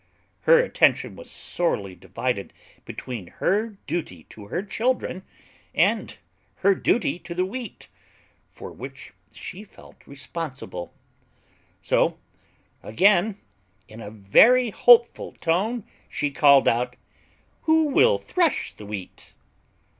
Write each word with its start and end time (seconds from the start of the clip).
Her 0.49 0.57
attention 0.57 1.15
was 1.15 1.29
sorely 1.29 1.93
divided 1.93 2.53
between 2.85 3.27
her 3.37 3.77
duty 3.85 4.23
to 4.31 4.47
her 4.47 4.63
children 4.63 5.21
and 5.75 6.17
her 6.65 6.73
duty 6.73 7.19
to 7.19 7.35
the 7.35 7.45
Wheat, 7.45 7.87
for 8.49 8.71
which 8.71 9.13
she 9.31 9.63
felt 9.63 9.97
responsible. 10.07 10.91
So, 11.83 12.17
again, 12.81 13.37
in 13.87 14.01
a 14.01 14.09
very 14.09 14.71
hopeful 14.71 15.33
tone, 15.33 15.83
she 16.09 16.31
called 16.31 16.67
out, 16.67 16.95
"Who 17.65 17.83
will 17.83 18.17
thresh 18.17 18.71
the 18.73 18.87
Wheat?" 18.87 19.33